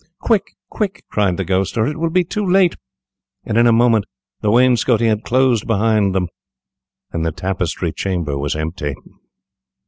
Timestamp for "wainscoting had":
4.49-5.21